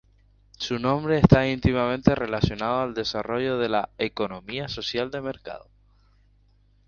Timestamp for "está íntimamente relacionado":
1.19-2.81